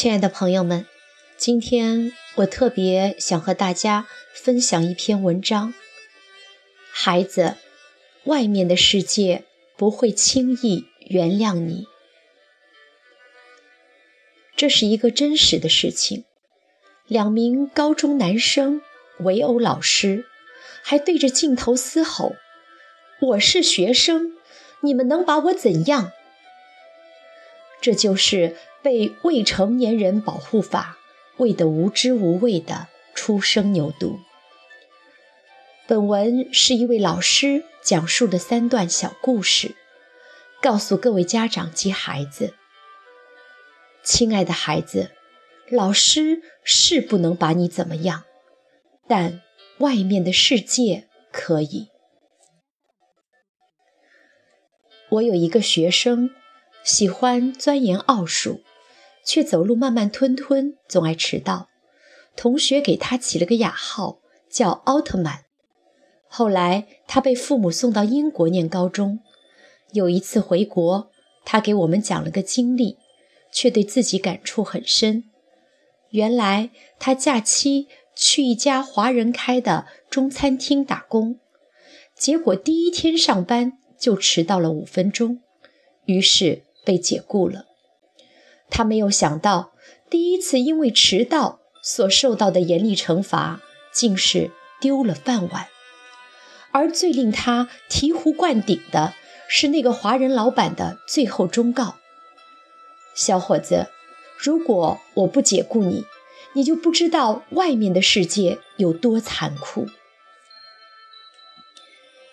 [0.00, 0.86] 亲爱的朋友们，
[1.36, 5.74] 今天我特别想和大家分享一篇文章。
[6.90, 7.56] 孩子，
[8.24, 9.44] 外面的世界
[9.76, 11.84] 不会轻易原谅你。
[14.56, 16.24] 这是一个真实的事情。
[17.06, 18.80] 两名高中男生
[19.18, 20.24] 围殴老师，
[20.82, 22.36] 还对着镜头嘶吼
[23.20, 24.34] ：“我是学生，
[24.80, 26.12] 你们能把我怎样？”
[27.82, 30.98] 这就是被未成年人保护法
[31.36, 34.18] 喂得无知无畏的初生牛犊。
[35.86, 39.74] 本文是一位老师讲述的三段小故事，
[40.62, 42.54] 告诉各位家长及孩子：
[44.02, 45.10] 亲爱的孩子，
[45.70, 48.24] 老师是不能把你怎么样，
[49.08, 49.42] 但
[49.78, 51.88] 外面的世界可以。
[55.10, 56.30] 我有一个学生。
[56.82, 58.62] 喜欢钻研奥数，
[59.30, 61.68] 却走路慢慢吞吞，总爱迟到。
[62.34, 64.18] 同学给他起了个雅号，
[64.50, 65.44] 叫奥特曼。
[66.26, 69.20] 后来他被父母送到英国念高中。
[69.92, 71.12] 有一次回国，
[71.44, 72.96] 他给我们讲了个经历，
[73.52, 75.22] 却对自己感触很深。
[76.08, 77.86] 原来他假期
[78.16, 81.38] 去一家华人开的中餐厅打工，
[82.16, 85.40] 结果第一天上班就迟到了五分钟，
[86.06, 86.64] 于是。
[86.82, 87.66] 被解雇了，
[88.70, 89.72] 他没有想到，
[90.08, 93.60] 第一次因为迟到所受到的严厉惩罚，
[93.92, 94.50] 竟是
[94.80, 95.68] 丢了饭碗。
[96.70, 99.14] 而最令他醍醐灌顶的
[99.48, 101.96] 是那个华人老板的最后忠告
[103.14, 103.88] ：“小伙子，
[104.38, 106.06] 如果我不解雇你，
[106.54, 109.88] 你就不知道外面的世界有多残酷。”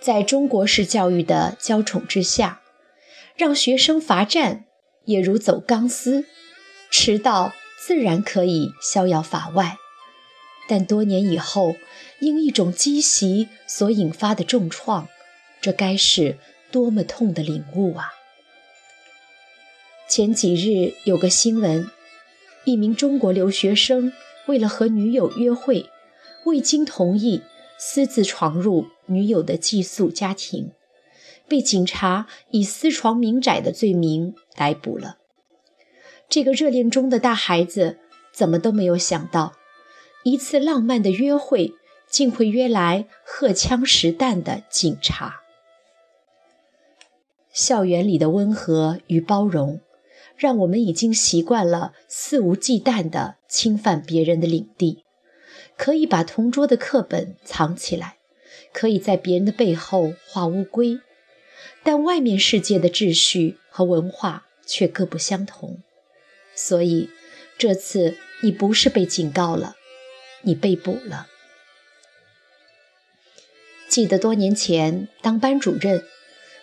[0.00, 2.60] 在中国式教育的娇宠之下。
[3.34, 4.66] 让学生罚站
[5.04, 6.24] 也如走钢丝，
[6.90, 9.76] 迟到自然可以逍遥法外，
[10.68, 11.76] 但多年以后
[12.20, 15.08] 因一种积习所引发的重创，
[15.60, 16.38] 这该是
[16.70, 18.12] 多么痛的领悟啊！
[20.08, 21.90] 前几日有个新闻，
[22.64, 24.12] 一名中国留学生
[24.46, 25.86] 为了和女友约会，
[26.44, 27.42] 未经同意
[27.78, 30.70] 私自闯入女友的寄宿家庭。
[31.48, 35.18] 被警察以私闯民宅的罪名逮捕了。
[36.28, 37.98] 这个热恋中的大孩子
[38.32, 39.54] 怎么都没有想到，
[40.24, 41.74] 一次浪漫的约会
[42.08, 45.40] 竟会约来荷枪实弹的警察。
[47.52, 49.80] 校园里的温和与包容，
[50.36, 55.04] 让我们已经习惯了肆无忌惮地侵犯别人的领地，
[55.76, 58.16] 可以把同桌的课本藏起来，
[58.72, 60.98] 可以在别人的背后画乌龟。
[61.82, 65.78] 但外面世界的秩序和文化却各不相同，
[66.54, 67.10] 所以
[67.58, 69.76] 这次你不是被警告了，
[70.42, 71.26] 你被捕了。
[73.88, 76.04] 记得多年前当班主任，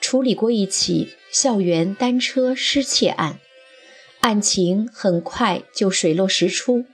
[0.00, 3.40] 处理过一起校园单车失窃案，
[4.20, 6.86] 案情很快就水落石出，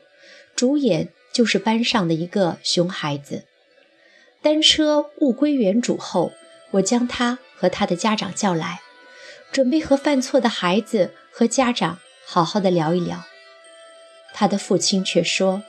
[0.57, 3.45] 主演就是班上的一个熊孩子。
[4.43, 6.33] 单车物归原主后，
[6.73, 7.39] 我将他。
[7.57, 8.81] 和他的家长叫来，
[9.51, 13.25] 准备和犯错的孩子和家长好好的聊一聊。
[14.35, 15.63] 他的父亲却说：“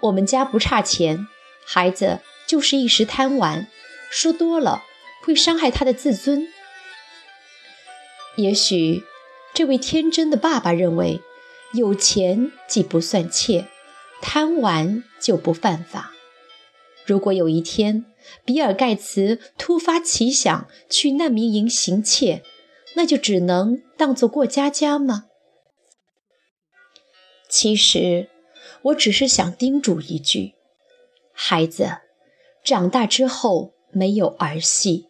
[0.00, 1.26] 我们家不差钱，
[1.66, 3.66] 孩子就是一时贪玩，
[4.10, 4.84] 说多了
[5.22, 6.46] 会伤害他的自尊。”
[8.36, 9.02] 也许
[9.52, 11.20] 这位天真的爸爸认为，
[11.72, 13.66] 有钱既不算窃，
[14.22, 16.13] 贪玩就不犯法。
[17.06, 18.06] 如果有一天，
[18.44, 22.42] 比尔·盖茨突发奇想去难民营行窃，
[22.96, 25.26] 那就只能当做过家家吗？
[27.48, 28.30] 其实，
[28.82, 30.54] 我只是想叮嘱一句：
[31.32, 31.98] 孩子，
[32.64, 35.06] 长大之后没有儿戏，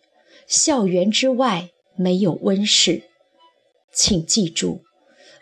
[0.47, 3.05] 校园之外没有温室，
[3.93, 4.83] 请记住，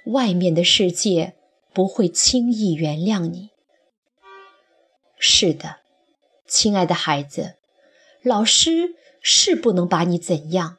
[0.06, 1.34] 外面的世界
[1.72, 3.48] 不会轻易原谅你。
[5.18, 5.81] 是的。
[6.46, 7.54] 亲爱的孩子，
[8.22, 10.76] 老师是不能把你怎样，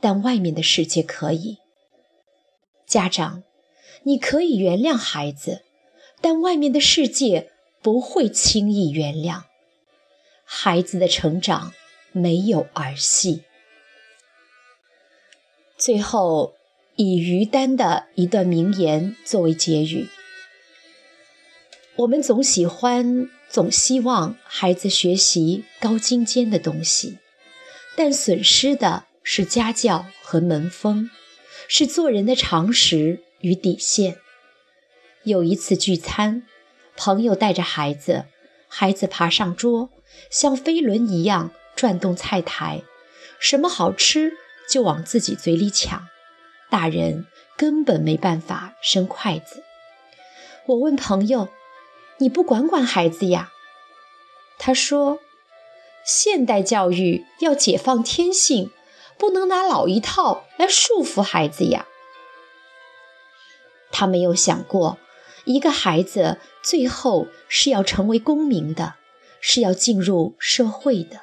[0.00, 1.58] 但外面的世界可以。
[2.86, 3.42] 家长，
[4.04, 5.62] 你可以原谅孩子，
[6.20, 7.50] 但外面的世界
[7.80, 9.42] 不会轻易原谅。
[10.44, 11.72] 孩子的成长
[12.12, 13.42] 没有儿戏。
[15.76, 16.54] 最后，
[16.96, 20.08] 以于丹的一段名言作为结语：
[21.96, 23.28] 我们总喜欢。
[23.52, 27.18] 总希望孩子学习高精尖的东西，
[27.94, 31.10] 但损失的是家教和门风，
[31.68, 34.16] 是做人的常识与底线。
[35.24, 36.44] 有一次聚餐，
[36.96, 38.24] 朋友带着孩子，
[38.68, 39.90] 孩子爬上桌，
[40.30, 42.82] 像飞轮一样转动菜台，
[43.38, 44.32] 什么好吃
[44.66, 46.08] 就往自己嘴里抢，
[46.70, 47.26] 大人
[47.58, 49.62] 根本没办法伸筷子。
[50.64, 51.50] 我问朋友
[52.22, 53.50] ：“你不管管孩子呀？”
[54.58, 55.18] 他说
[56.06, 58.70] ：“现代教育要解放天性，
[59.18, 61.86] 不能拿老一套来束缚孩子呀。”
[63.90, 64.98] 他没有想过，
[65.44, 68.94] 一个孩子最后是要成为公民的，
[69.40, 71.22] 是要进入社会的。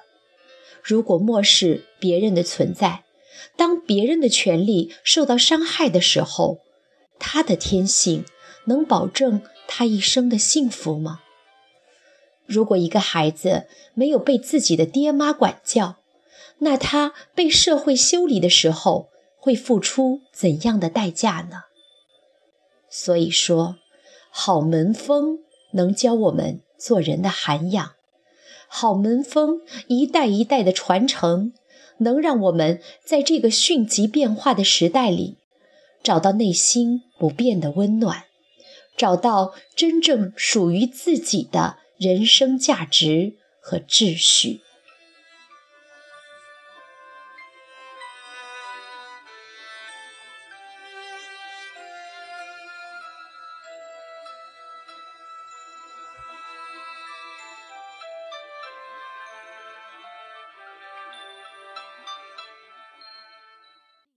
[0.83, 3.05] 如果漠视别人的存在，
[3.55, 6.59] 当别人的权利受到伤害的时候，
[7.17, 8.25] 他的天性
[8.65, 9.41] 能保证
[9.71, 11.21] 他一生的幸福吗？
[12.47, 15.97] 如果一个孩子没有被自己的爹妈管教，
[16.57, 21.65] 那他被社会修理的时候会付出怎样的代价呢？
[22.89, 23.77] 所以说，
[24.31, 25.39] 好门风
[25.73, 27.91] 能教我们做人的涵养，
[28.67, 31.53] 好门风一代一代的传承，
[31.99, 35.37] 能让我们在这个迅疾变化的时代里，
[36.01, 38.23] 找到内心不变的温暖，
[38.99, 41.77] 找到真正属于自己的。
[41.99, 44.61] 人生价值和秩序。